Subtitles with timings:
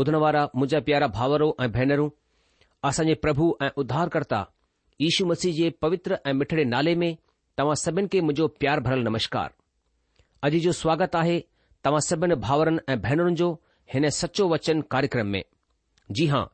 [0.00, 2.08] ॿुधण वारा मुंहिंजा प्यारा भाउरो ऐं भेनरूं
[2.88, 4.40] असांजे प्रभु ऐं उध्धारकर्ता
[5.06, 7.08] ईशू मसीह जे पवित्र ऐं मिठड़े नाले में
[7.58, 9.50] तव्हां सभिनि खे मुंहिंजो प्यार भरियलु नमस्कार
[10.48, 11.36] अॼु जो स्वागतु आहे
[11.84, 13.48] तव्हां सभिनी भाउरनि ऐं भेनरुनि जो
[13.94, 15.42] हिन सचो वचन कार्यक्रम में
[16.18, 16.44] जी हां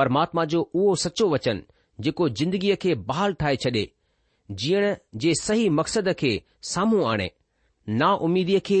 [0.00, 1.62] परमात्मा जो उहो सचो वचन
[2.06, 3.84] जेको जिंदगीअ खे बहाल ठाहे छॾे
[4.64, 4.94] जीअण
[5.24, 6.32] जे सही मक़्सद खे
[6.74, 7.30] साम्हू आणे
[8.04, 8.80] नाउमीदीअ खे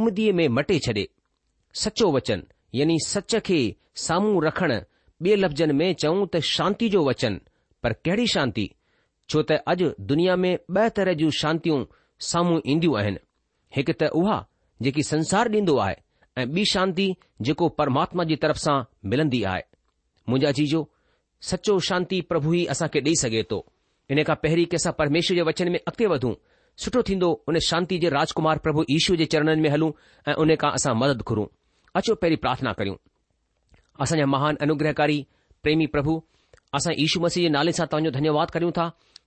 [0.00, 1.04] उमीदीअ में मटे छॾे
[1.84, 2.42] सचो वचन
[2.74, 3.60] यानी सच खे
[4.06, 4.72] साम्हूं रखण
[5.24, 7.38] ॿिए लफ़्ज़नि में चऊं त शांती जो वचन
[7.82, 8.66] पर कहिड़ी शांती
[9.30, 11.84] छो त अॼु दुनिया में ॿ तरह जूं शांतियूं
[12.28, 13.18] साम्हूं ईंदियूं आहिनि
[13.76, 14.38] हिकु त उहा
[14.86, 15.94] जेकी संसार ॾींदो आहे
[16.42, 17.08] ऐं ॿी शांती
[17.48, 18.78] जेको परमात्मा जी तरफ़ सां
[19.14, 19.62] मिलंदी आहे
[20.28, 20.82] मुंहिंजा जीजो
[21.50, 23.60] सचो शांती प्रभु ई असांखे ॾेई सघे थो
[24.14, 26.32] इन खां पहिरीं कंहिंसां परमेश्वर जे वचन में अॻिते वधूं
[26.86, 29.92] सुठो थींदो उन शांती जे राजकुमार प्रभु ईश्वर जे चरणनि में हलूं
[30.30, 31.46] ऐं उन खां असां मदद घुरूं
[31.96, 32.96] अचो पहिरीं प्रार्थना करियूं
[34.04, 35.22] असांजा महान अनुग्रहकारी
[35.62, 36.12] प्रेमी प्रभु
[36.74, 38.84] असां यीशु मसीह जे नाले सां तव्हांजो धन्यवाद करियूं था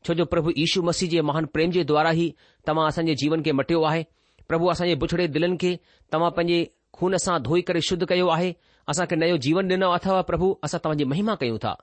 [0.07, 2.27] छोजो प्रभु यीशू मसीह जे महान प्रेम जे द्वारा ई
[2.69, 4.03] तव्हां असांजे जीवन खे मटियो आहे
[4.51, 5.73] प्रभु असांजे पुछड़े दिलनि खे
[6.13, 6.59] तव्हां पंहिंजे
[6.99, 8.53] खून सां धोई करे शुद्ध कयो आहे
[8.93, 11.75] असां नयो जीवन ॾिनो अथव प्रभु असां तव्हांजी महिमा कयूं था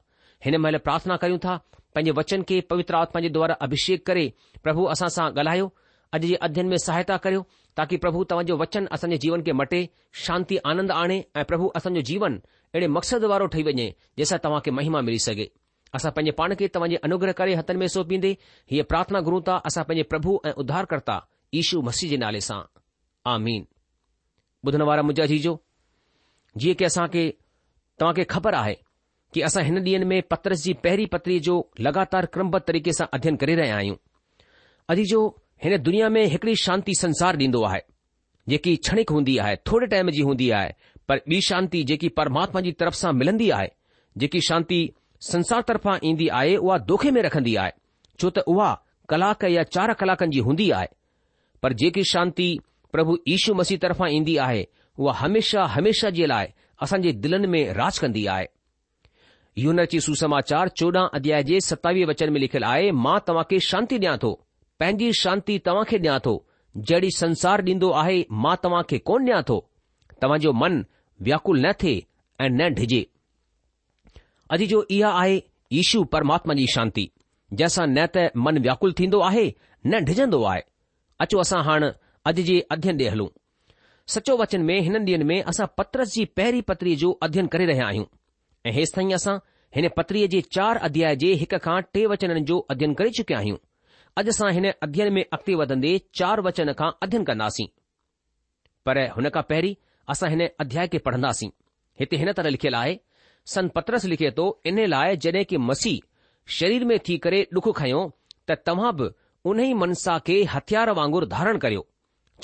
[0.47, 1.57] हिन महिल प्रार्थना करियूं था
[1.95, 4.27] पंहिंजे वचन खे पवित्र आत्म जे द्वारा अभिषेक करे
[4.67, 5.69] प्रभु असां सां ॻाल्हायो
[6.19, 7.45] अॼु जे अध्यन में सहायता करियो
[7.77, 9.85] ताकि प्रभु तव्हांजो वचन असांजे जीवन खे मटे
[10.27, 15.01] शांती आनंद आणे ऐं प्रभु असांजो जीवन अहिड़े मक़सद वारो ठही वञे जंहिंसां तव्हांखे महिमा
[15.09, 15.47] मिली सघे
[15.95, 18.31] असां पंहिंजे पाण खे तव्हांजे अनुग्रह करे हथनि में सोंपीदे
[18.71, 21.17] हीअ प्रार्थना गुरु ता असां पंजे प्रभु ऐं उद्धारकर्ता
[21.61, 22.61] ईशू मसीह जे नाले सां
[23.33, 24.79] आजीअ
[26.83, 27.23] खे
[28.01, 28.75] तव्हां खे ख़बर आहे
[29.35, 31.55] कि असां हिन ॾींह में पत्रस जी पहिरी पतरीअ जो
[31.87, 35.27] लगातार क्रमबद्ध तरीक़े सां अध्यन करे रहिया आहियूं
[35.65, 37.81] हिन दुनिया में हिकड़ी शांती संसार ॾींदो आहे
[38.49, 40.71] जेकी छणिकु हूंदी आहे थोरे टाइम जी हूंदी आहे
[41.09, 43.69] पर ॿी शांती जेकी परमात्मा जी तरफ़ सां मिलंदी आहे
[44.23, 44.79] जेकी शांती
[45.31, 47.73] संसार तरफ़ा ईंदी आहे उहा दोखे में रखंदी आहे
[48.21, 48.71] छो त उहा
[49.09, 50.87] कलाक या चार कलाकनि जी हूंदी आहे
[51.63, 52.49] पर जेकी शांती
[52.93, 54.67] प्रभु यीशु मसीह तरफ़ा ईंदी आहे
[54.99, 56.47] उहा हमेशा हमेशा जे लाइ
[56.83, 58.47] असांजे दिलनि में राज कंदी आहे
[59.65, 63.99] यूनर जी सुसमाचार चोॾहं अध्याय जे सतावीह वचन में लिखियलु आहे मां तव्हां खे शांती
[64.05, 64.39] ॾियां थो
[64.81, 66.33] पंहिंजी शांती तव्हां खे ॾियां थो
[66.91, 69.57] जहिड़ी संसार ॾींदो आहे मां तव्हां खे कोन ॾियां थो
[70.23, 70.83] तव्हां जो मन
[71.29, 71.97] व्याकुल न थिए
[72.45, 73.03] ऐं न डिॼे
[74.55, 75.37] अॼु जो इहा आहे
[75.83, 77.05] ईशू परमात्मा जी शांती
[77.59, 79.45] जंहिंसां न त मन व्याकुल थींदो आहे
[79.87, 80.63] न डिॼंदो आहे
[81.25, 81.93] अचो असां हाणे
[82.31, 83.29] अॼु जे अध्ययन ॾे हलूं
[84.17, 87.87] सचो वचन में हिननि ॾींहनि में असां पत्रस जी पहिरीं पत्रीअ जो अध्ययन करे रहिया
[87.93, 88.09] आहियूं
[88.67, 89.37] ऐं हेसि ताईं असां
[89.77, 93.61] हिन पत्रीअ जे चार अध्याय जे हिक खां टे वचननि जो अध्यन करे चुकिया आहियूं
[94.19, 97.67] अॼु असां हिन अध्ययन में अॻिते वधंदे चार वचन खां अध्ययन कंदासीं
[98.87, 99.75] पर हुन खां पहिरीं
[100.15, 101.49] असां हिन अध्याय खे पढ़ंदासीं
[102.01, 102.97] हिते हिन तरह लिखियलु आहे
[103.55, 106.01] सन पत्रस लिखे थो इन लाइ जॾहिं कि मसीह
[106.59, 108.01] शरीर में थी करे डुख खयो
[108.51, 109.07] त तव्हां बि
[109.51, 111.87] उन ई मनसा खे हथियार वांगुर धारण करियो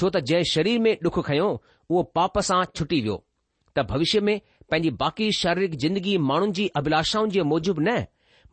[0.01, 3.17] छो त जंहिं शरीर में डुख खयो उहो पाप सां छुटी वियो
[3.77, 4.39] त भविष्य में
[4.71, 7.97] पंहिंजी बाक़ी शारीरिक जिंदगी माण्हुनि जी अभिलाषाउनि जे मुजिबि न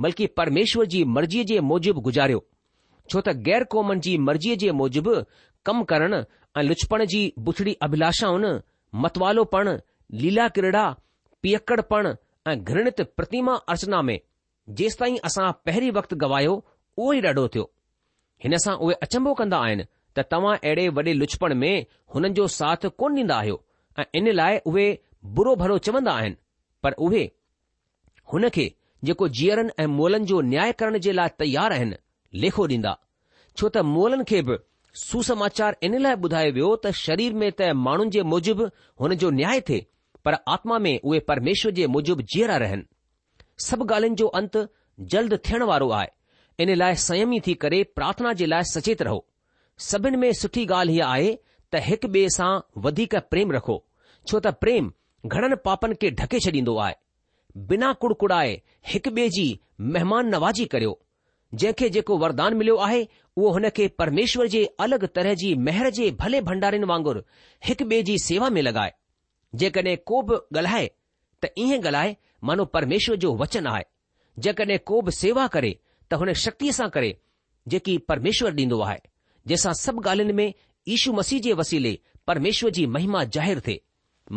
[0.08, 2.42] बल्कि परमेश्वर जी मर्ज़ीअ जे मूजिब गुज़ारियो
[3.12, 5.16] छो त गैर क़ौमनि जी मर्ज़ीअ जे मूजिबि
[5.70, 6.20] कम करणु
[6.60, 8.52] ऐं लुछपण जी बुछड़ी अभिलाषाउनि
[9.06, 9.70] मतवालोपण
[10.24, 10.84] लीला क्रीड़ा
[11.46, 12.14] पियकड़पण
[12.52, 14.18] ऐं घृणित प्रतिमा अर्चना में
[14.80, 16.54] जेसि ताईं असां पहिरीं वक़्तु गवायो
[16.98, 17.66] उहो ई ॾाढो थियो
[18.46, 19.86] हिन सां उहे अचंभो कंदा आहिनि
[20.18, 21.74] त तव्हां अहिड़े वॾे लुछपण में
[22.16, 23.58] हुननि जो साथ कोन ॾींदा आहियो
[24.00, 24.86] ऐं इन लाइ उहे
[25.40, 26.38] बुरो भरो चवंदा आहिनि
[26.84, 27.24] पर उहे
[28.34, 28.66] हुन खे
[29.08, 31.98] जेको जीअरनि ऐं मोलनि जो न्याय करण जे लाइ तयारु आहिनि
[32.42, 32.94] લેખો દીnda
[33.60, 34.40] છોતા મોલન કે
[35.08, 38.58] સુસમાચાર એનેલા બધાય વયો ત શરીર મે ત માણું જે મુજબ
[38.98, 39.80] હન જો ન્યાય થે
[40.26, 42.82] પર આત્મા મે ઓય પરમેશ્વર જે મુજબ જીરા રહેન
[43.66, 44.56] સબ ગાલન જો અંત
[45.12, 46.12] જલ્દ થણવારો આય
[46.62, 49.20] એનેલા સયમી થી કરે પ્રાર્થના જેલા સચેત રહો
[49.88, 51.38] સબિન મે સઠી ગાલ હી આય
[51.72, 53.78] ત હક બેસા વધી કા પ્રેમ રખો
[54.32, 54.90] છોતા પ્રેમ
[55.32, 56.98] ઘણન પાપન કે ઢકે ચડીndo આય
[57.70, 59.52] બિના કડકડાય હક બેજી
[59.96, 60.90] મહેમાન નવાજી કરે
[61.62, 63.02] जंहिंखे जेको वरदान मिलियो आहे
[63.38, 67.22] उहो हुन खे परमेश्वर जे अलॻि तरह जी मेहर जे भले भंडारिन वांगुरु
[67.66, 68.94] हिकु ॿिए जी सेवा में लॻाए
[69.64, 70.90] जेकॾहिं को बि ॻाल्हाए
[71.46, 72.16] त ईअं ॻाल्हाए
[72.50, 73.84] मानो परमेश्वर जो वचन आहे
[74.48, 75.72] जेकॾहिं को बि सेवा करे
[76.12, 77.12] त हुन शक्तिअ सां करे
[77.74, 78.98] जेकी परमेश्वर ॾींदो आहे
[79.48, 80.54] जंहिंसां सभु ॻाल्हियुनि में
[80.98, 83.80] ईशू मसीह जे वसीले परमेश्वर जी महिमा ज़ाहिरु थिए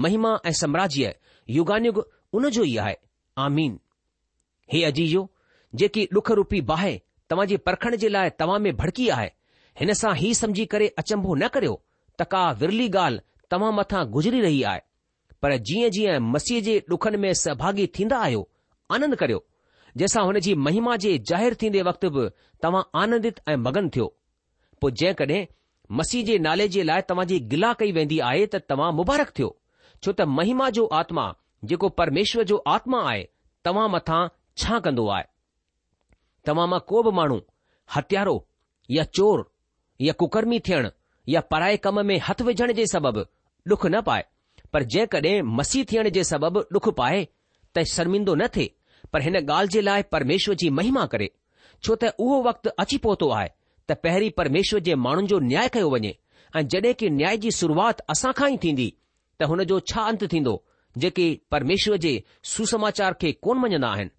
[0.06, 1.14] महिमा ऐं साम्राज्य
[1.61, 2.04] युगानियुग
[2.37, 2.94] उनजो ई आहे
[3.49, 3.78] आमीन
[4.73, 5.26] हे अजीजो
[5.80, 6.61] जेकी ॾुखु रूपी
[7.30, 9.30] तव्हां जे परखण जे लाइ तव्हां में भड़की आहे
[9.80, 11.80] हिन सां ही समझी करे अचंभो न करियो
[12.18, 14.80] त का विरली ॻाल्हि तव्हां मथां गुज़री रही आहे
[15.42, 18.47] पर जीअं जीअं मसीह जे डुखनि में सहभागी थींदा आहियो
[18.99, 19.45] आनंद करियो
[19.97, 22.28] जंहिंसां हुन जी महिमा जे ज़ाहिरु थींदे वक़्तु बि
[22.62, 24.06] तव्हां आनंदित ऐं मगन थियो
[24.80, 25.45] पोइ जेकॾहिं
[25.99, 29.54] मसीह जे नाले जे लाइ तव्हां जी गिला कई वेंदी आहे त तव्हां मुबारक थियो
[30.02, 31.26] छो त महिमा जो आत्मा
[31.73, 33.23] जेको परमेश्वर जो आत्मा आहे
[33.71, 34.26] तव्हां मथां
[34.64, 35.25] छा कंदो आहे
[36.47, 37.41] तव्हां मां को बि माण्हू
[37.97, 38.35] हथियारो
[38.97, 39.41] या चोर
[40.09, 40.88] या कुकर्मी थियण
[41.35, 43.25] या पराए कम में हथ विझण जे सबबि
[43.73, 44.25] ॾुख न पाए
[44.73, 47.26] पर जेकॾहिं मसीह थियण जे सबबि ॾुख पाए
[47.76, 51.29] त शर्मिंदो न थिए पर हिन ॻाल्हि जे लाइ परमेश्वर जी महिमा करे
[51.87, 53.49] छो त उहो वक़्तु अची पहुतो आहे
[53.88, 56.15] त पहिरीं परमेश्वर जे माण्हुनि जो न्याय कयो वञे
[56.61, 58.88] ऐं जॾहिं की न्याय जी शुरुआति असां खां ई थींदी
[59.41, 60.55] त हुन जो छा अंत थींदो
[61.07, 61.26] जेके
[61.57, 62.12] परमेश्वर जे
[62.55, 64.15] सुसमाचार खे कोन मञंदा आहिनि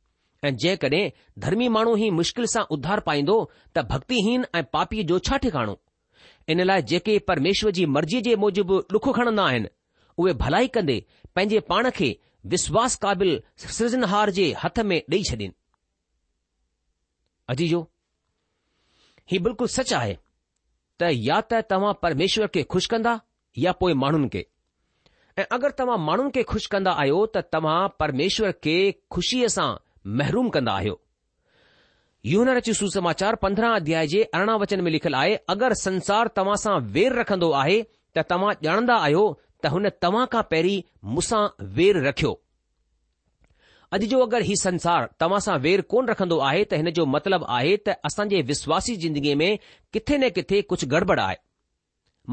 [0.48, 1.10] ऐं जेकॾहिं
[1.44, 3.38] धर्मी माण्हू ई मुश्किल सां उधार पाईंदो
[3.78, 5.76] त भक्तिहीन ऐं पापीअ जो छा ठिकाणो
[6.54, 9.70] इन लाइ जेके परमेश्वर जी मर्ज़ीअ जे मूजिबि लुख खणंदा आहिनि
[10.24, 10.98] उहे भलाई कंदे
[11.36, 12.10] पंहिंजे पाण खे
[12.54, 13.32] विश्वास क़ाबिल
[13.78, 15.52] सृजनहार जे हथ में ॾेई छॾीन
[17.54, 17.82] अजीजो
[19.48, 20.14] बिल्कुलु सच आहे
[21.02, 23.14] त या त तव्हां परमेश्वर खे ख़ुशि कंदा
[23.64, 24.46] या पोइ माण्हुनि खे
[25.42, 28.78] ऐं अगरि तव्हां माण्हुनि खे खु़शि कंदा आहियो त तव्हां परमेश्वर खे
[29.16, 29.68] खु़शीअ सां
[30.20, 30.96] महरूम कंदा आहियो
[32.74, 37.52] सुसमाचार पंद्रहं अध्याय जे अरिड़हं वचन में लिखियलु आहे अगरि संसार तव्हां सां वेर रखंदो
[37.62, 39.24] आहे त तव्हां ॼाणंदा आहियो
[39.64, 40.82] त हुन तव्हां खां पहिरीं
[41.14, 41.42] मूंसां
[41.80, 42.32] वेर रखियो
[43.98, 47.46] अॼु जो अगरि हीउ संसार तव्हां सां वेर कोन रखंदो आहे त हिन जो मतिलबु
[47.58, 49.50] आहे त असांजे विश्वासी ज़िंदगीअ में
[49.94, 51.38] किथे न किथे कुझु गड़बड़ आहे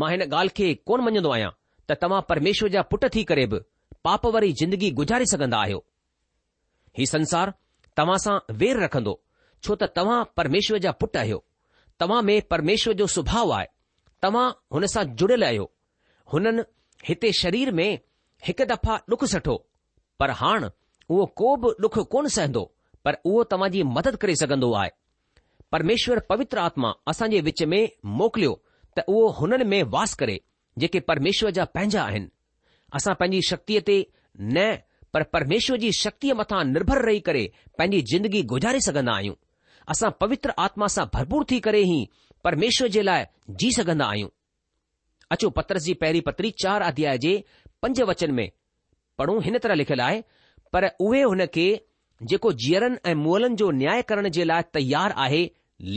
[0.02, 1.50] मां हिन ॻाल्हि खे कोन मञंदो आहियां
[1.88, 3.58] त तव्हां परमेश्वर जा पुट थी करे बि
[4.08, 5.82] पाप वारी ज़िंदगी गुज़ारे सघंदा आहियो
[6.98, 7.48] हीउ संसार
[7.98, 9.12] तव्हां सां वेर रखंदो
[9.64, 11.44] छो त तव्हां परमेश्वर जा पुटु आहियो
[12.00, 13.66] तव्हां में परमेश्वर जो सुभाउ आहे
[14.22, 14.46] तव्हां
[14.76, 15.70] हुन सां जुड़ियल आहियो
[16.32, 16.62] हुननि
[17.08, 17.88] हिते शरीर में
[18.46, 19.54] हिकु दफ़ा ॾुख सठो
[20.20, 22.64] पर हाण उहो को बि ॾुख कोन सहंदो
[23.04, 24.90] पर उहो तव्हां जी मदद करे सघंदो आहे
[25.76, 27.82] परमेश्वर पवित्र आत्मा असांजे विच में
[28.22, 28.52] मोकिलियो
[28.98, 30.40] त उहो हुननि में वास करे
[30.82, 32.28] जेके परमेश्वर जा पंहिंजा आहिनि
[33.00, 33.96] असां पंहिंजी शक्तीअ ते
[34.56, 34.66] न
[35.14, 37.42] पर परमेश्वर जी शक्तिअ मथां निर्भर रही करे
[37.78, 39.34] पंहिंजी ज़िंदगी गुज़ारे सघंदा आहियूं
[39.92, 41.98] असां पवित्र आत्मा सां भरपूर थी करे ई
[42.44, 43.24] परमेश्वर जे लाइ
[43.62, 44.28] जी सघंदा आहियूं
[45.36, 47.32] अचो पत्र जी पहिरीं पत्री चार अध्याय जे
[47.82, 48.48] पंज वचन में
[49.18, 50.22] पढ़ूं हिन तरह लिखियलु आहे
[50.72, 51.66] पर उहे हुन खे
[52.30, 55.42] जेको जीअरनि ऐं मुअलनि जो न्याय करण जे लाइ तयारु आहे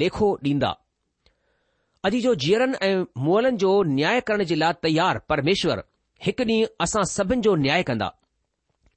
[0.02, 0.72] लेखो ॾींदा
[2.08, 2.94] अॼु जो जीअरनि ऐं
[3.28, 5.84] मुअलनि जो न्याय करण जे लाइ तयारु परमेश्वर
[6.28, 8.12] हिकु ॾींहुं असां सभिनि जो न्याय कंदा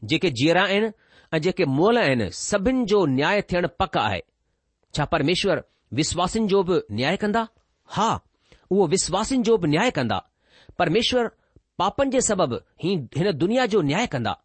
[0.08, 0.90] जेके जीअरा आहिनि
[1.34, 4.20] ऐं जेके मोल आहिनि सभिनि जो न्याय थियण पक आहे
[4.96, 5.62] छा परमेश्वर
[5.94, 7.46] विश्वासिन जो बि न्याय कंदा
[7.96, 8.08] हा
[8.70, 10.18] उहो विश्वासिन जो बि न्याय कंदा
[10.78, 11.30] परमेश्वर
[11.78, 14.36] पापनि जे सबबि ही हिन दुनिया जो न्याय कंदा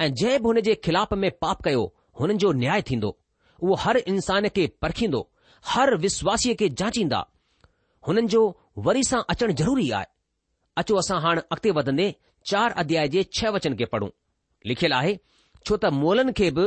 [0.00, 1.84] ऐं जंहिं बि हुन जे खिलाफ़ में पाप कयो
[2.20, 3.16] हुननि जो न्याय थींदो
[3.62, 5.28] उहो हर इंसान खे परखींदो
[5.72, 7.24] हर विश्वासीअ खे जाचींदा
[8.08, 8.42] हुननि जो
[8.86, 10.06] वरी सां अचणु ज़रूरी आहे
[10.80, 12.14] अचो असां हाणे अॻिते वधंदे
[12.50, 14.08] चार अध्याय जे छह वचन खे पढ़ूं
[14.68, 15.14] लिखियलु आहे
[15.66, 16.64] छो त मोलनि खे बि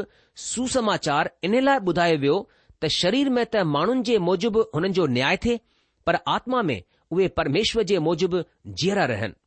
[0.47, 2.37] सुसमाचार इन लाइ ॿुधायो वियो
[2.83, 5.59] त शरीर में त माण्हुनि जे मूजिबि हुननि जो न्याय थिए
[6.07, 6.77] पर आत्मा में
[7.11, 8.41] उहे परमेश्वर जे मूजिबि
[8.83, 9.37] जीअरा रहनि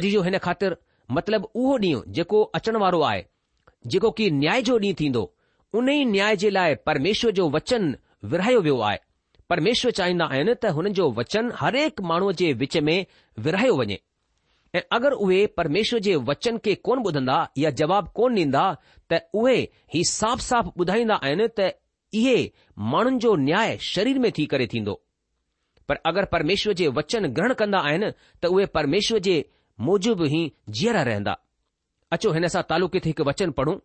[0.00, 0.76] अॼु जो हिन ख़ातिर
[1.18, 3.24] मतिलब उहो ॾींहुं जेको अचण वारो आहे
[3.94, 5.22] जेको की न्याय जो ॾींहुं थींदो
[5.80, 7.92] उन ई न्याय जे लाइ परमेश्वर जो वचन
[8.32, 8.98] विरिहायो वियो आहे
[9.52, 12.96] परमेश्वर चाहींदा आहिनि त हुननि जो वचन हरेक माण्हूअ जे विच में
[13.48, 13.98] विरायो वञे
[14.74, 18.64] ऐं अगरि उहे परमेश्वर जे वचन खे कोन ॿुधंदा या जवाबु कोन ॾींदा
[19.12, 19.56] त उहे
[19.94, 21.70] ही साफ़ साफ़ ॿुधाईंदा आहिनि त
[22.18, 22.36] इहे
[22.92, 24.92] माण्हुनि जो न्याय शरीर में थी करे थींदो
[25.88, 28.10] पर अगरि परमेश्वर जे वचन ग्रहण कंदा आहिनि
[28.42, 29.36] त उहे परमेश्वर जे
[29.88, 31.34] मूजिबि ई जीअरा रहंदा
[32.16, 33.76] अचो हिन सां तालुकित हिकु वचन पढ़ूं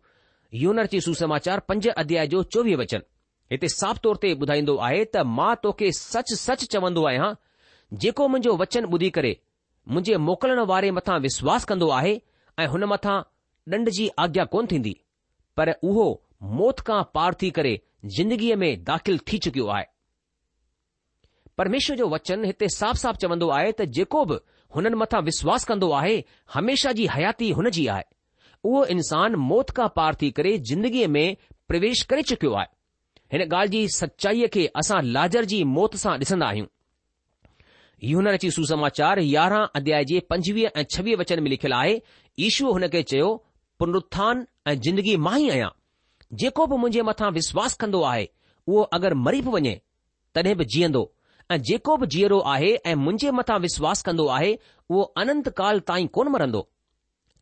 [0.62, 3.02] यूनर जी सुसमाचार पंज अध्याय जो चोवीह वचन
[3.52, 7.30] हिते साफ़ तौर ते ॿुधाईंदो आहे त मां तोखे सच सच चवंदो आहियां
[8.06, 9.34] जेको मुंहिंजो वचन ॿुधी करे
[9.88, 12.14] मुंहिंजे मोकिलण वारे मथां विश्वासु कंदो आहे
[12.62, 13.18] ऐं हुन मथां
[13.74, 14.94] ॾंढ जी आज्ञा कोन्ह थींदी
[15.56, 16.06] पर उहो
[16.60, 17.72] मौत खां पार थी करे
[18.16, 19.84] जिंदगीअ में दाख़िल थी चुकियो आहे
[21.58, 24.38] परमेश्वर जो वचन हिते साफ़ साफ़ु चवंदो आहे त जेको बि
[24.76, 26.16] हुननि मथां विश्वासु कन्दो आहे
[26.54, 28.04] हमेशा जी हयाती हुनजी आहे
[28.70, 31.28] उहो इन्सानु मौत खां पार थी करे जिंदगीअ में
[31.72, 32.74] प्रवेश करे चुकियो आहे
[33.36, 36.66] हिन ॻाल्हि जी सचाईअ खे असां लाजर जी मौति सां डि॒सन्दा आहियूं
[38.02, 41.96] ही हुनर अची सुसमाचार यारहां अध्याय जे पंजवीह ऐं छवीह वचन में लिखियलु आहे
[42.46, 43.28] ईश्वर हुन खे चयो
[43.78, 45.68] पुनरु्थान ऐं जिंदगी मां ई आहियां
[46.42, 48.26] जेको बि मुंहिंजे मथां विश्वास कंदो आहे
[48.68, 49.72] उहो अगरि मरी बि वञे
[50.38, 51.02] तॾहिं बि जीअंदो
[51.50, 54.52] ऐं जेको बि जीअरो आहे ऐं मुंहिंजे मथां विश्वास कंदो आहे
[54.90, 56.62] उहो अनंत काल ताईं कोन मरंदो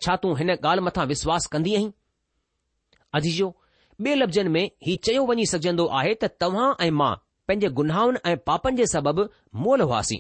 [0.07, 1.91] छा तूं हिन ॻाल्हि मथां विश्वास कंदी आहीं
[3.21, 3.51] अजीजो
[4.07, 7.13] ॿ लफ़्ज़नि में हीउ चयो वञी सघजंदो आहे त तव्हां ऐं मां
[7.49, 9.25] पंहिंजे गुनाहनि ऐं पापनि जे सबबि
[9.67, 10.19] मोल हुआसीं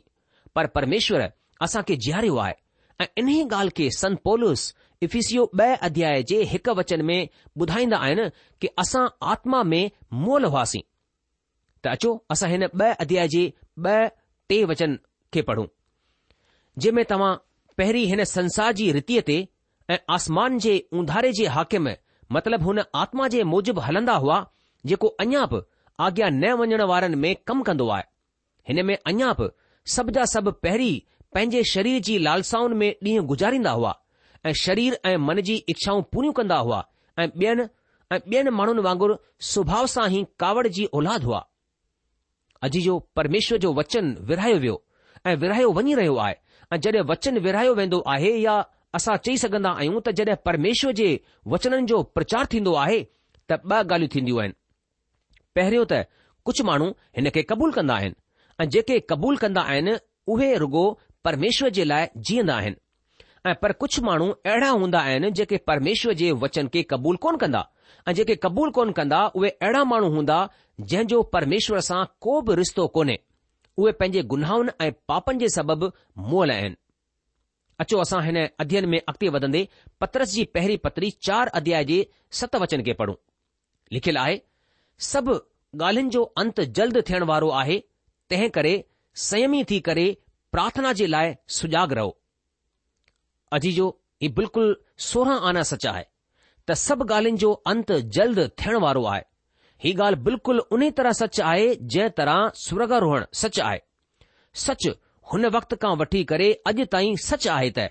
[0.56, 1.22] पर परमेश्वर
[1.66, 2.54] असां खे जीआरियो आहे
[3.02, 4.62] ऐं इन्हीअ ॻाल्हि खे संत पोलस
[5.06, 7.20] इफिसियो ॿ अध्याय जे हिकु वचन में
[7.60, 8.26] ॿुधाईंदा आहिनि
[8.60, 9.84] कि असां आत्मा में
[10.26, 10.82] मोल हुआसीं
[11.84, 13.42] त अचो असां हिन ॿ अध्याय जे
[13.88, 14.14] ॿ
[14.48, 14.96] टे वचन
[15.34, 15.66] खे पढ़ूं
[16.84, 17.32] जंहिं में तव्हां
[17.78, 19.36] पहिरीं हिन संसार जी रीतीअ ते
[19.92, 21.94] ऐं आसमान जे उंधारे जे हाक में
[22.34, 24.36] मतिलब हुन आत्मा जे मूजिबि हलंदा हुआ
[24.90, 25.58] जेको अञा बि
[26.06, 28.10] आॻियां न वञण वारनि में कमु कंदो आहे
[28.68, 29.48] हिन में अञा बि
[29.92, 31.00] सभ जा सभ पहिरीं
[31.34, 33.92] पंहिंजे शरीर जी लालसाउनि में ॾींहुं गुजारींदा हुआ
[34.46, 36.78] ऐं शरीर ऐं मन जी इच्छाऊं पूरियूं कंदा हुआ
[37.18, 37.62] ऐं ॿियनि
[38.12, 39.16] ऐं ॿियनि माण्हुनि वांगुरु
[39.50, 41.44] सुभाउ सां ई कावड़ जी औलाद हुआ
[42.68, 44.82] अॼु जो परमेश्वर जो वचन विरहायो वियो
[45.26, 46.34] ऐं विरहायो वञी रहियो आहे
[46.72, 48.56] ऐं जॾहिं वचन विरहायो वेंदो आहे या
[49.00, 51.08] असां चई सघंदा आहियूं त जॾहिं परमेश्वर जे
[51.56, 54.60] वचननि जो प्रचार थींदो आहे त ॿ ॻाल्हियूं थींदियूं आहिनि
[55.56, 56.04] पहिरियों त
[56.50, 58.20] कुझु माण्हू हिन खे कबूल कंदा आहिनि
[58.60, 59.96] ऐं जेके क़बूल कंदा आहिनि
[60.34, 60.82] उहे रुॻो
[61.24, 62.76] परमेश्वर जे लाइ जीअंदा आहिनि
[63.50, 67.64] ऐं पर कुझु माण्हू अहिड़ा हूंदा आहिनि जेके परमेश्वर जे वचन खे क़बूल कोन कंदा
[68.08, 70.38] ऐं जेके क़बूल कोन कंदा उहे अहिड़ा माण्हू हूंदा
[70.80, 73.18] जंहिं जो परमेश्वर सां को बि रिश्तो कोन्हे
[73.78, 75.90] उहे पंहिंजे गुनाहनि ऐं पापनि जे सबबु
[76.32, 76.76] मोअल आहिनि
[77.80, 79.66] अचो असां हिन अध्ययन में अॻिते वधंदे
[80.00, 81.98] पत्रस जी पहिरीं पत्री चार अध्याय जे
[82.42, 83.14] सत वचन खे पढ़ूं
[83.98, 84.40] लिखियलु आहे
[85.10, 85.38] सभु
[85.82, 87.80] ॻाल्हियुनि जो अंत जल्द थियण वारो आहे
[93.52, 93.84] अजी जो
[94.22, 94.74] ही बिल्कुलु
[95.06, 96.02] सोरहां आना सच आहे
[96.66, 99.22] त सभु ॻाल्हियुनि जो अंत जल्द थियण वारो आहे
[99.84, 101.66] ही ॻाल्हि बिल्कुलु उन तरह सच आहे
[101.96, 103.78] जंहिं तरह सुर्गारोह सच आहे
[104.64, 104.86] सच
[105.32, 107.86] हुन वक़्त खां वठी करे अॼु ताईं सच आहे त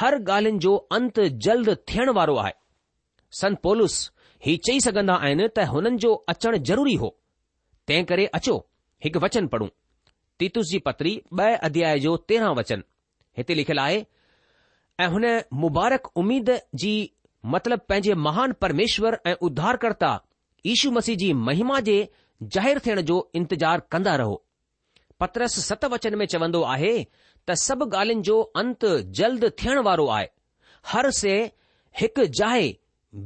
[0.00, 2.52] हर ॻाल्हियुनि जो अंत जल्दु आहे
[3.42, 3.98] संत पोलस
[4.46, 7.12] ही चई सघंदा आहिनि त हुननि जो अचणु ज़रूरी हो
[7.90, 8.56] तंहिं करे अचो
[9.06, 9.68] हिकु वचन पढ़ूं
[10.40, 12.82] तीतुस जी पत्री ब अध्याय जो तेरहां वचन
[13.38, 14.02] हिते लिखियल आहे
[15.00, 15.24] ऐं हुन
[15.64, 16.50] मुबारक उमेद
[16.82, 16.92] जी
[17.54, 20.12] मतिलब पंहिंजे महान परमेश्वर ऐं उद्धारकर्ता
[20.66, 21.96] यू मसीह जी महिमा जे
[22.54, 24.42] ज़ाहिर थियण जो इंतज़ार कंदा रहो
[25.20, 26.92] पत्रस सत वचन में चवन्दो आहे
[27.48, 28.84] त सभु ॻाल्हियुनि जो अंत
[29.20, 30.26] जल्द थियण वारो आहे
[30.92, 31.34] हर से
[32.00, 32.68] हिकु जाए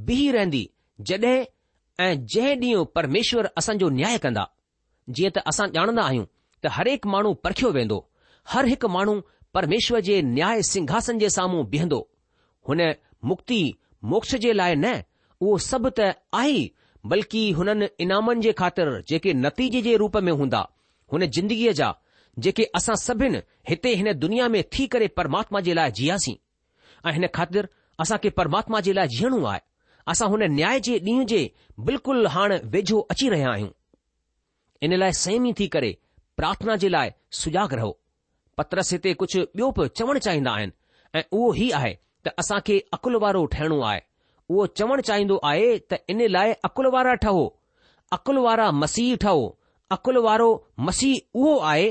[0.08, 0.62] बीह रहंदी
[1.10, 1.44] जड॒हिं
[2.04, 4.44] ऐं जंहिं ॾींहुं परमेश्वर असांजो न्याय कंदा
[5.18, 6.24] जीअं त असां ॼाणंदा आहियूं
[6.74, 7.98] हर हिकु माण्हू परखियो वेंदो
[8.50, 9.20] हर हिकु माण्हू
[9.54, 11.98] परमेश्वर जे न्याय सिंघासन जे साम्हूं बीहंदो
[12.68, 12.80] हुन
[13.30, 13.60] मुक्ति
[14.12, 15.02] मोक्ष जे लाइ न
[15.42, 16.58] उहो सभु त आहे
[17.12, 20.60] बल्कि हुननि इनामनि जे ख़ातिर जेके नतीजे जे रूप में हूंदा
[21.12, 21.92] हुन ज़िंदगीअ जा
[22.44, 26.34] जेके असां सभिनि हिते हिन दुनिया में थी करे परमात्मा जे लाइ जीयासीं
[27.06, 27.68] ऐं हिन ख़ातिर
[28.02, 29.60] असां खे परमात्मा जे लाइ जीअणो आहे
[30.12, 31.40] असां हुन न्याय जे ॾींहं जे
[31.86, 33.70] बिल्कुलु हाणे वेझो अची रहिया आहियूं
[34.86, 35.92] इन लाइ सयमी थी करे
[36.40, 37.90] પ્રાર્થના જીલાય સુજાગર હો
[38.60, 40.72] પત્ર સેતે કુછ બ્યોપ ચવણ ચાહીંદા હૈન
[41.20, 41.92] એ ઓહી આહે
[42.26, 44.02] તા અસા કે અકલવારો ઠેણુ આય
[44.60, 47.44] ઓ ચવણ ચાહીndo આય તા ઇને લાય અકલવારો ઠાહો
[48.16, 49.44] અકલવારો મસીહ ઠાહો
[49.96, 50.50] અકલવારો
[50.88, 51.88] મસીહ ઓ આય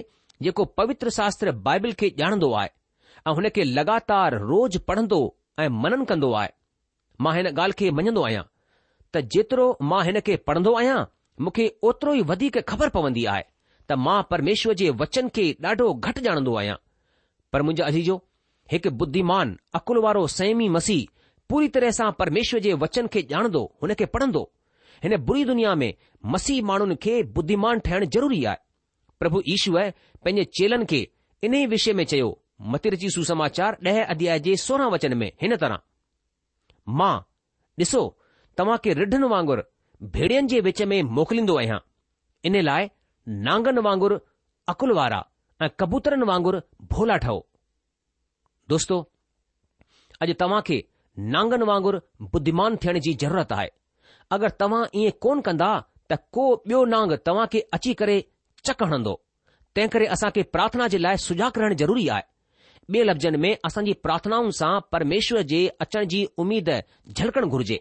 [0.50, 2.72] જેકો પવિત્ર શાસ્ત્ર બાઇબલ કે જાણદો આય
[3.32, 5.22] આહને કે લગાતાર રોજ પઢંદો
[5.66, 6.52] એ મનન કંદો આય
[7.28, 8.50] માહેન ગાલ કે મણંદો આયા
[9.12, 11.06] તા જીતરો માહેન કે પઢંદો આયા
[11.46, 13.46] મુખે ઓતરોય વધી કે ખબર પવંદી આય
[13.90, 16.76] त मां परमेश्वर जे वचन खे ॾाढो घटि ॼाणंदो आहियां
[17.54, 18.16] पर मुंहिंजो अजीजो
[18.72, 21.08] हिकु बुद्धिमान अकुल वारो सयमी मसीह
[21.50, 24.44] पूरी तरह सां परमेश्वर जे वचन खे ॼाणंदो हुन खे पढ़ंदो
[25.04, 25.92] हिन बुरी दुनिया में
[26.36, 28.64] मसीह माण्हुनि खे बुद्धिमान ठाहिणु ज़रूरी आहे
[29.20, 29.92] प्रभु ईश्वर
[30.26, 31.02] पंहिंजे चेलनि खे
[31.46, 32.30] इन ई विषय में चयो
[32.74, 35.80] मतिरची सुसमाचार ॾह अध्याय जे सोरहं वचन में हिन तरह
[37.00, 37.16] मां
[37.86, 38.02] ॾिसो
[38.58, 39.64] तव्हां खे रिढनि वांगुरु
[40.16, 41.80] भेड़ियनि जे विच में मोकिलींदो आहियां
[42.50, 42.90] इन लाइ
[43.28, 44.18] नांगनि वांगुरु
[44.68, 45.22] अकुलवारा
[45.64, 46.60] ऐं कबूतरनि वांगुरु
[46.92, 47.40] भोला ठहो
[48.70, 48.98] दोस्तो
[50.22, 50.78] अॼु तव्हां खे
[51.36, 52.00] नांगनि वांगुरु
[52.32, 53.68] बुद्धिमान थियण जी ज़रूरत आहे
[54.38, 55.70] अगरि तव्हां ईअं कोन कंदा
[56.12, 58.20] त को ॿियो नांग तव्हां खे अची करे
[58.66, 59.16] चक हणंदो
[59.76, 62.24] तंहिं करे असां खे प्रार्थना जे लाइ सुजाॻ रहण ज़रूरी आहे
[62.94, 66.70] ॿिए लफ़्ज़नि में असांजी प्रार्थनाउनि सां परमेश्वर जे अचण जी उमेद
[67.18, 67.78] झलकणु घुर्जे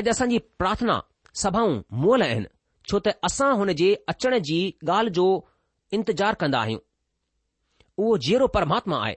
[0.00, 0.98] अॼु असांजी प्रार्थना
[1.42, 2.44] सभाऊं मुअल आहिनि
[2.88, 5.26] छो त असां हुन जे अचण जी ॻाल्हि जो
[5.98, 6.80] इंतज़ारु कंदा आहियूं
[8.02, 9.14] उहो जहिड़ो परमात्मा आहे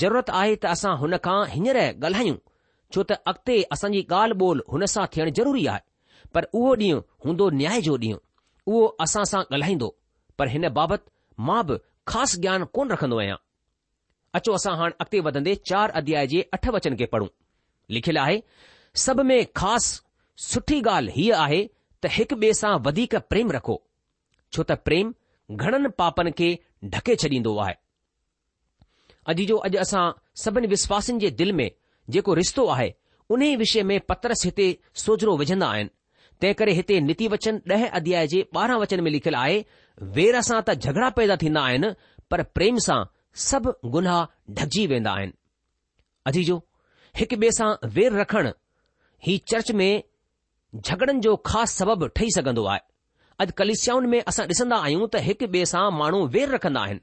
[0.00, 2.40] ज़रूरत आहे त असां हुन खां हींअर ॻाल्हायूं
[2.94, 7.48] छो त अॻिते असांजी ॻाल्हि ॿोल हुन सां थियणु ज़रूरी आहे पर उहो ॾींहुं हूंदो
[7.60, 8.20] न्याय जो ॾींहुं
[8.72, 9.88] उहो असां सां ॻाल्हाईंदो
[10.38, 11.10] पर हिन बाबति
[11.48, 11.78] मां बि
[12.12, 13.38] ख़ासि ज्ञान कोन रखंदो आहियां
[14.38, 17.28] अचो असां हाणे अॻिते वधंदे चार अध्याय जे अठ वचन खे पढ़ूं
[17.96, 18.38] लिखियलु आहे
[19.06, 19.98] सभ में ख़ासि
[20.50, 21.66] सुठी ॻाल्हि हीअ आहे
[22.04, 23.74] त हिक ॿिए सां वधीक प्रेम रखो
[24.56, 25.08] छो त प्रेम
[25.62, 26.48] घणनि पापनि खे
[26.94, 27.74] ढके छॾींदो आहे
[29.32, 30.02] अॼु जो अॼु असां
[30.44, 31.68] सभिनी विश्वासनि जे दिलि में
[32.16, 32.90] जेको रिश्तो आहे
[33.36, 34.66] उन ई विषय में पत्रस हिते
[35.04, 35.94] सोजरो विझंदा आहिनि
[36.42, 39.58] तंहिं करे हिते नीति वचन ॾह अध्याय जे ॿारहं वचन में लिखियलु आहे
[40.18, 41.90] वेर सां त झगड़ा पैदा थींदा आहिनि
[42.34, 43.00] पर प्रेम सां
[43.48, 44.20] सभु गुनाह
[44.60, 45.36] ढकजी वेंदा आहिनि
[46.32, 46.56] अजीजो
[47.22, 48.54] हिकु ॿिए सां वेर रखणु
[49.28, 49.90] हीउ चर्च में
[50.76, 52.80] झगड़नि जो ख़ासि सबबु ठही सघंदो आहे
[53.42, 57.00] अॼु कलिस्याउनि में असां ॾिसंदा आहियूं त हिकु ॿिए सां माण्हू वेर रखंदा आहिनि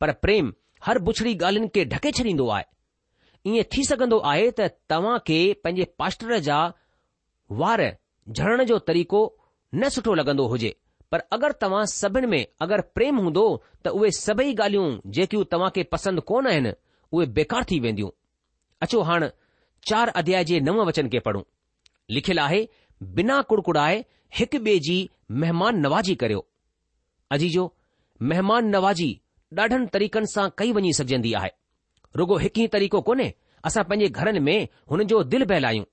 [0.00, 0.52] पर प्रेम
[0.86, 2.66] हर बुछड़ी ॻाल्हियुनि खे ढके छॾींदो आहे
[3.54, 6.58] ईअं थी सघंदो आहे त तव्हां खे पंहिंजे पास्टर जा
[7.62, 7.84] वार
[8.36, 9.20] झड़ण जो तरीक़ो
[9.80, 10.74] न सुठो लॻंदो हुजे
[11.12, 13.44] पर अगरि तव्हां सभिनि में अगरि प्रेम हूंदो
[13.86, 16.72] त उहे सभई ॻाल्हियूं जेकियूं तव्हां खे पसंदि कोन आहिनि
[17.12, 18.10] उहे बेकार थी वेंदियूं
[18.86, 19.30] अचो हाणे
[19.88, 21.42] चार अध्याय जे नव वचन खे पढ़ूं
[22.16, 22.66] लिखियलु आहे
[23.16, 24.04] बिना कुड़कुड़ाए
[24.38, 24.94] हिक ॿिए जी
[25.42, 26.44] महिमान नवाजी करियो
[27.36, 27.62] अजीजो
[28.30, 29.06] महिमान नवाजी
[29.58, 31.50] ॾाढनि तरीकनि सां कई वञी सघजंदी आहे
[32.20, 33.28] रुगो हिक ई तरीक़ो कोन्हे
[33.70, 35.84] असां पंहिंजे घरनि में हुन जो दिल बहिलायूं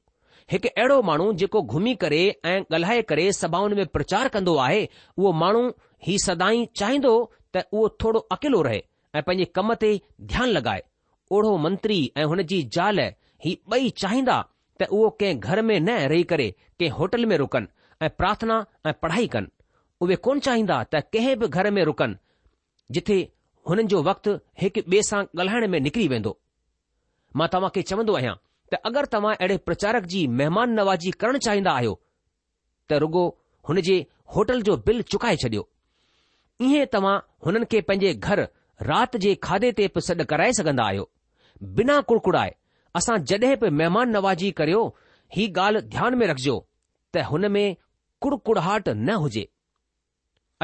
[0.51, 2.21] हिकु अहिड़ो माण्हू जेको घुमी करे
[2.53, 4.81] ऐं ॻाल्हाए करे सभाउनि में प्रचार कंदो आहे
[5.17, 5.63] उहो माण्हू
[6.07, 7.13] ही सदाई चाहींदो
[7.55, 8.81] त उहो थोरो अकेलो रहे
[9.15, 9.91] ऐं पंहिंजे कम ते
[10.33, 10.83] ध्यानु लॻाए
[11.37, 12.99] ओढ़ो मंत्री ऐं हुन जी ज़ाल
[13.45, 14.43] ही ॿई चाहींदा
[14.79, 17.67] त उहो कंहिं घर में न रही करे कंहिं होटल में रुकनि
[18.05, 18.55] ऐं प्रार्थना
[18.87, 19.47] ऐं पढ़ाई कनि
[20.03, 22.15] उहे कोन चाहींदा त कंहिं बि घर में रुकनि
[22.95, 23.17] जिथे
[23.69, 26.37] हुननि जो वक़्तु हिकु ॿिए सां ॻाल्हाइण में निकिरी वेंदो
[27.39, 28.35] मां तव्हां खे चवंदो आहियां
[28.73, 31.93] त अगरि तव्हां अहिड़े प्रचारक जी महिमान नवाज़ी करणु चाहींदा आहियो
[32.91, 33.23] त रुगो
[33.69, 33.97] हुन जे
[34.35, 35.63] होटल जो बिल चुकाए छॾियो
[36.67, 38.43] ईअं तव्हां हुननि खे पंहिंजे घर
[38.91, 41.09] राति जे खाधे ते बि सॾु कराए सघंदा आहियो
[41.79, 42.53] बिना कुड़कुड़ाए
[42.97, 44.81] असां जॾहिं बि महिमान नवाज़ी करियो
[45.35, 46.53] ही ॻाल्हि ध्यान में रखिजो
[47.15, 47.75] त हुन में
[48.23, 49.45] कुड़ कुड़ाट न हुजे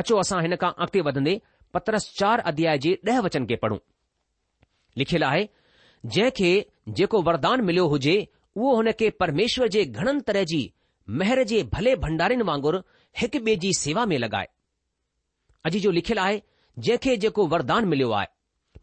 [0.02, 1.34] अचो असां हिन खां अॻिते वधंदे
[1.74, 3.80] पत्रस चारि अध्याय जे ॾह वचन खे पढ़ूं
[5.04, 5.44] लिखियलु आहे
[6.16, 6.54] जंहिं
[7.02, 8.16] जेको वरदान मिलियो हुजे
[8.62, 10.62] उहो हुन खे परमेश्वर जे घणनि तरह जी
[11.20, 12.82] महिर जे भले भंडारिन वांगुरु
[13.22, 14.48] हिक ॿिए जी सेवा में लॻाए
[15.68, 16.42] अॼु जो लिखियलु आहे
[16.88, 18.36] जंहिंखे जेको वरदान मिलियो आहे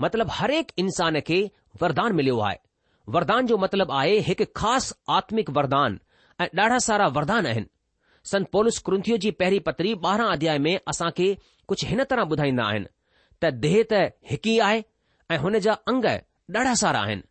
[0.07, 1.45] मतिलबु हरेक इंसान खे
[1.83, 2.67] वरदान मिलियो आहे
[3.15, 5.95] वरदान जो मतिलबु आहे हिकु ख़ासि आत्मिक वरदान
[6.41, 7.67] ऐं ॾाढा सारा वरदान आहिनि
[8.31, 11.29] संत पोलिस कुंथीअ जी पहिरीं पत्री ॿारहां अध्याय में असांखे
[11.73, 12.91] कुझु हिन तरह ॿुधाईंदा आहिनि
[13.45, 14.01] त देह त
[14.33, 14.83] हिकु ई आहे
[15.31, 16.05] ऐं हुन जा अंग
[16.59, 17.25] ॾाढा सारा आहिनि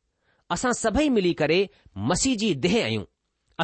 [0.56, 1.60] असां सभई मिली करे
[2.14, 3.04] मसीह जी देह आहियूं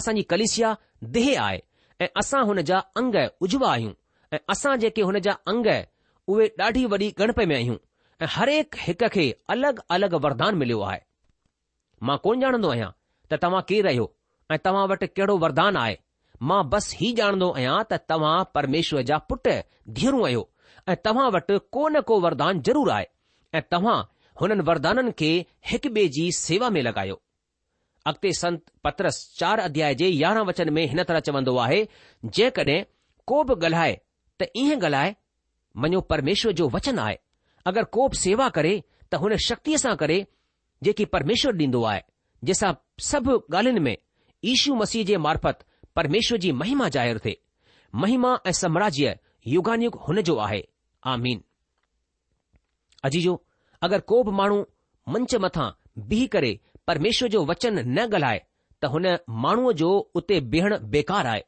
[0.02, 0.74] असांजी कलिशिया
[1.18, 1.60] देह आहे
[2.06, 3.94] ऐं असां हुन जा अंग उजव आहियूं
[4.38, 5.72] ऐं असां जेके हुन जा अंग
[6.36, 7.80] उहे ॾाढी वॾी गणप में आहियूं
[8.26, 8.54] ऐं हर
[8.88, 11.02] हिकु खे अलॻि अलॻि वरदानु मिलियो आहे
[12.08, 12.88] मां कोन ॼाणंदो आहियां
[13.30, 14.06] त तव्हां केरु आहियो
[14.54, 15.96] ऐं तव्हां वटि कहिड़ो वरदान आहे
[16.50, 19.48] मां बसि ही ॼाणंदो आहियां त तव्हां परमेश्वर जा पुट
[20.00, 20.44] धीअरूं आहियो
[20.88, 23.06] ऐं तव्हां वटि को न को वरदान ज़रूरु आहे
[23.60, 23.98] ऐं तव्हां
[24.42, 25.30] हुननि वरदाननि खे
[25.72, 27.18] हिक ॿिए जी सेवा में लॻायो
[28.12, 31.82] अॻिते संत पत्रस चार अध्याय जे यारहं वचन में हिन तरह चवंदो आहे
[32.40, 32.80] जेकॾहिं
[33.32, 33.94] को बि ॻाल्हाए
[34.40, 35.16] त ईअं ॻाल्हाए
[35.84, 37.18] मञो परमेश्वर जो वचन आहे
[37.74, 40.20] अगरि को बि सेवा करे त हुन शक्तीअ सां करे
[40.86, 42.02] जेकी परमेश्वर ॾींदो आहे
[42.48, 42.72] जंहिंसां
[43.10, 43.96] सभु ॻाल्हियुनि में
[44.54, 45.64] ईशू मसीह जे मार्फत
[46.00, 47.38] परमेश्वर जी महिमा ज़ाहिरु थिए
[48.04, 49.16] महिमा ऐं साम्राज्य
[49.54, 50.62] युगानयुग हुन जो आहे
[51.14, 51.42] आमीन
[53.10, 53.34] अजीजो
[53.88, 54.60] अगरि को बि माण्हू
[55.16, 55.68] मंच मथां
[56.12, 56.52] बीह करे
[56.92, 58.44] परमेश्वर जो वचन न ॻाल्हाए
[58.82, 59.08] त हुन
[59.48, 59.90] माण्हूअ जो
[60.22, 61.42] उते बीहण बेकार आहे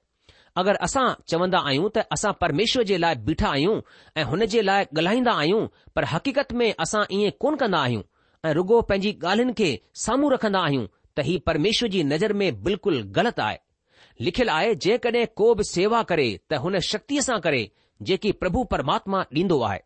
[0.64, 3.80] अगरि असां चवंदा आहियूं त असां परमेश्वर जे लाइ बीठा आहियूं
[4.22, 5.64] ऐं हुन जे लाइ ॻाल्हाईंदा आहियूं
[5.96, 8.04] पर हक़ीक़त में असां ईअं कोन कंदा आहियूं
[8.46, 9.68] ऐं रुगो पंहिंजी ॻाल्हियुनि खे
[10.06, 10.86] साम्हूं रखंदा आहियूं
[11.18, 13.58] त ही परमेश्वर जी नज़र में बिल्कुलु ग़लति आहे
[14.28, 17.62] लिखियलु आहे जेकॾहिं को बि सेवा करे त हुन शक्तीअ सां करे
[18.10, 19.80] जेकी प्रभु परमात्मा ॾींदो आहे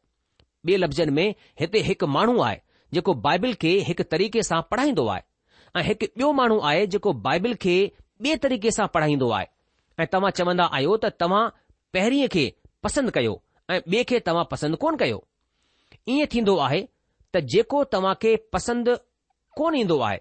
[0.70, 2.60] ॿिए लफ़्ज़नि में हिते हिकु माण्हू आहे
[2.98, 5.24] जेको बाइबिल खे हिकु तरीक़े सां पढ़ाईंदो आहे
[5.80, 7.76] ऐं हिकु ॿियो माण्हू आहे जेको बाइबिल खे
[8.26, 9.52] ॿिए तरीक़े सां पढ़ाईंदो आहे
[10.04, 11.44] ऐं तव्हां चवंदा आहियो त तव्हां
[11.98, 12.48] पहिरीं खे
[12.88, 13.38] पसंदि कयो
[13.70, 15.22] ऐं ॿिए खे तव्हां पसंदि कोन कयो
[16.16, 16.84] ईअं थींदो आहे
[17.34, 18.94] त जेको तव्हां खे पसंदि
[19.60, 20.18] कोन ईंदो आहे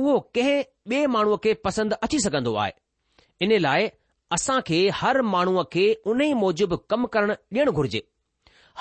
[0.00, 0.62] उहो कंहिं
[0.96, 3.88] ॿिए माण्हूअ खे पसंदि अची सघंदो आहे इन लाइ
[4.36, 8.02] असां खे हर माण्हूअ खे उन ई मूजिबि कमु करणु ॾियणु घुर्जे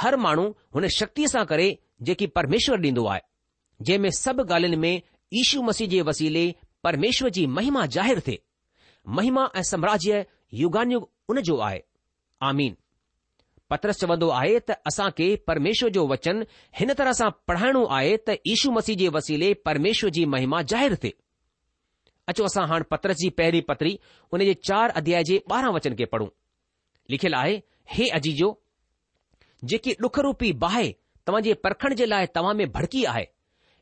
[0.01, 1.67] हर माण्हू हुन शक्तीअ सां करे
[2.09, 3.21] जेकी परमेश्वर ॾींदो आहे
[3.85, 4.93] जंहिं में सभु ॻाल्हियुनि में
[5.43, 6.45] ईशू मसीह जे वसीले
[6.87, 8.39] परमेश्वर जी महिमा ज़ाहिरु थिए
[9.19, 10.25] महिमा ऐं साम्राज्य
[10.63, 11.79] युगान्युग उन जो आहे
[12.49, 12.75] आमीन
[13.71, 16.41] पत्रस चवंदो आहे त असां खे परमेश्वर जो वचन
[16.79, 21.11] हिन तरह सां पढ़ाइणो आहे त ईशू मसीह जे वसीले परमेश्वर जी महिमा ज़ाहिरु थिए
[22.33, 23.91] अचो असां हाणे पत्रस जी पहिरीं पत्री
[24.35, 26.27] उन जे चार अध्याय जे ॿारहं वचन खे पढ़ूं
[27.15, 27.55] लिखियलु आहे
[27.95, 28.49] हे अजीजो
[29.71, 30.91] जेकी ॾुख रूपी बाहि
[31.27, 33.23] तव्हां जे परखण जे लाइ तव्हां में भड़की आहे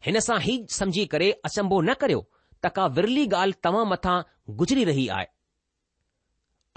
[0.08, 2.22] हिन सां ई समझी करे असंभो न करियो
[2.66, 4.18] त का विरली ॻाल्हि तव्हां मथां
[4.62, 5.30] गुज़री रही आहे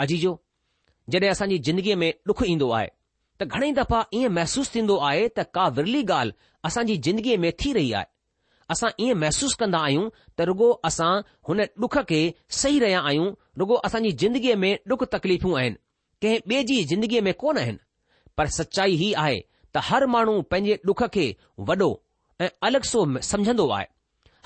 [0.07, 0.35] अजीजो
[1.12, 2.90] जॾहिं असांजी ज़िंदगीअ में ॾुख ईंदो आहे
[3.50, 6.33] घणेई दफ़ा ईअं महसूसु थींदो आहे त का विरली ॻाल्हि
[6.64, 8.05] असांजी जिंदगीअ में थी रही आहे
[8.72, 11.11] असां ईअं महसूसु कंदा आहियूं त रुगो असां
[11.48, 12.20] हुन डुख खे
[12.61, 15.76] सही रहिया आहियूं रुगो असांजी जिंदगीअ में डुख तकलीफ़ूं आहिनि
[16.22, 17.78] कंहिं ॿिए जी जिंदगीअ में कोन आहिनि
[18.38, 19.40] पर सचाई हीअ आहे
[19.76, 21.26] त हर माण्हू पंहिंजे डुख खे
[21.68, 21.90] वॾो
[22.40, 23.87] ऐं अलॻि सो समझंदो आहे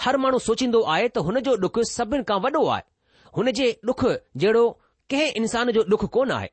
[0.07, 2.83] हर माण्हू सोचींदो आहे त हुन जो डुख सभिनि खां वॾो आहे
[3.37, 4.05] हुन जे डुख
[4.41, 4.65] जहिड़ो
[5.11, 6.49] कंहिं इंसान जो डुख कोन आहे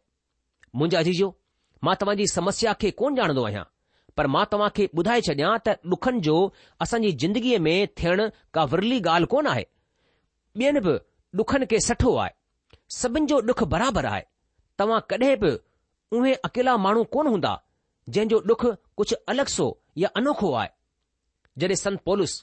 [0.75, 1.29] मुंहिंजा जीजो
[1.85, 3.63] मां तव्हां जी समस्या खे कोन ॼाणंदो आहियां
[4.19, 6.35] पर मां तव्हां खे ॿुधाए छॾियां त ॾुखनि जो
[6.85, 8.21] असांजी जिंदगीअ में थियण
[8.57, 9.65] का विरली ॻाल्हि कोन आहे
[10.61, 10.93] ॿियनि बि
[11.41, 12.33] ॾुखनि खे सठो आहे
[12.99, 14.23] सभिनि जो ॾुख बराबरि आहे
[14.81, 15.51] तव्हां कॾहिं बि
[16.19, 17.53] उहे अकेला माण्हू कोन हूंदा
[18.15, 18.65] जंहिं जो ॾुख
[19.01, 19.67] कुझु अलॻि सो
[20.03, 20.69] या अनोखो आहे
[21.63, 22.39] जॾहिं संत पोलिस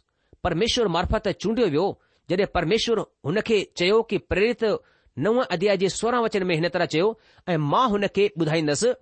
[0.46, 1.86] परमेश्वर मार्फत चूंडियो वियो
[2.30, 2.98] जॾहिं परमेश्वर
[3.28, 4.64] हुन खे चयो कि प्रेरित
[5.24, 7.06] नव अध्याय जे सोरहं वचन में हिन तरह चयो
[7.52, 8.92] ऐं मां हुन खे ॿुधाईंदसि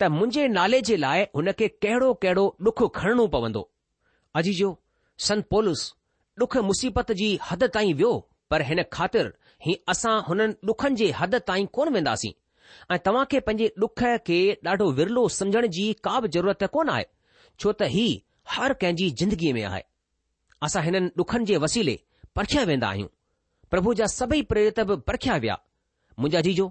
[0.00, 3.62] त मुंहिंजे नाले जे लाइ हुन खे कहिड़ो कहिड़ो डुख खणणो पवंदो
[4.38, 4.68] अजी जो
[5.26, 5.82] संत पोलिस
[6.42, 8.12] डुख मुसीबत जी हद ताईं वियो
[8.50, 9.32] पर हिन ख़ातिर
[9.66, 12.32] ही असां हुननि डुखनि जे हद ताईं कोन वेंदासीं
[12.94, 17.06] ऐं तव्हां खे पंहिंजे डुख खे ॾाढो विरलो समझण जी का बि ज़रूरत कोन आहे
[17.60, 18.06] छो त ही
[18.56, 19.82] हर कंहिंजी ज़िंदगीअ में आहे
[20.68, 21.98] असां हिननि डुखनि जे वसीले
[22.36, 23.12] परखिया वेंदा आहियूं
[23.74, 25.56] प्रभु जा सभई प्रेरित बि परखिया विया
[26.18, 26.70] मुंहिंजा जीजो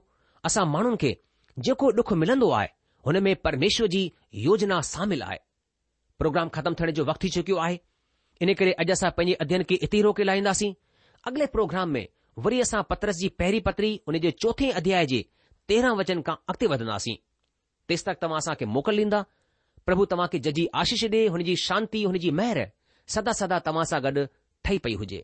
[0.52, 1.18] असां माण्हुनि खे
[1.70, 2.70] जेको डुख मिलंदो आहे
[3.06, 4.02] हुन में परमेश्वर जी
[4.36, 5.38] योजना शामिलु आहे
[6.20, 7.80] प्रोग्राम खतम थियण जो वक़्तु थी चुकियो आहे
[8.46, 10.72] इन करे अॼु असां पंहिंजे अध्यन खे इते ई रोके लाहींदासीं
[11.30, 12.06] अॻिले प्रोग्राम में
[12.46, 15.22] वरी असां पत्रस जी पहिरीं पतरी हुनजे चोथें अध्याय जे
[15.72, 17.16] तेरहं वचन खां अॻिते वधंदासीं
[17.90, 19.22] तेसि तक तव्हां असांखे मोकल ॾींदा
[19.86, 22.64] प्रभु तव्हांखे जजी आशीष ॾिए हुनजी शांती हुनजी महर
[23.16, 24.26] सदा सदा तव्हां सां गॾु
[24.66, 25.24] ठही पई हुजे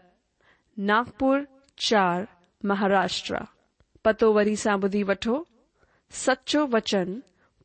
[0.89, 1.45] नागपुर
[1.87, 2.27] चार
[2.69, 3.39] महाराष्ट्र
[4.05, 5.33] पतो वरी सां ॿुधी वठो
[6.19, 7.11] सचो वचन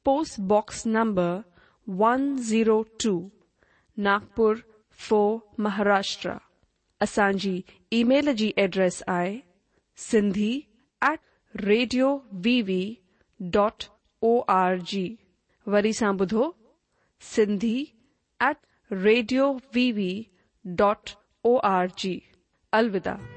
[0.08, 1.30] post box number
[2.02, 3.12] one zero two
[4.08, 4.54] Nagpur
[5.08, 6.34] four Maharashtra
[7.08, 7.54] असांजी
[8.00, 9.34] ईमेल जी एड्रेस आहे
[10.10, 10.52] Sindhi
[11.10, 11.18] at
[11.70, 12.12] radio
[12.48, 12.82] V
[13.56, 13.88] dot
[14.32, 15.06] O R G
[15.74, 16.54] वरी सां ॿुधो
[17.34, 17.76] Sindhi
[18.50, 18.56] at
[19.08, 20.08] radio V
[20.84, 21.16] dot
[21.52, 22.18] O R G
[22.72, 23.35] अलविदा